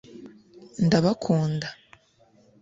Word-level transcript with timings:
ndabakunda 0.85 1.67